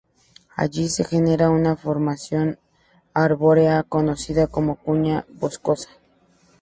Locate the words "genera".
1.03-1.51